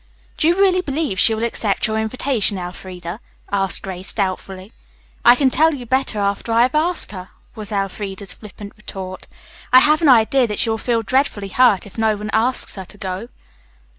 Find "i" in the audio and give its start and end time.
5.23-5.35, 6.51-6.63, 9.71-9.77